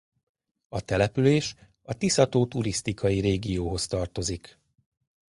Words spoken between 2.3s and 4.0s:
turisztikai régióhoz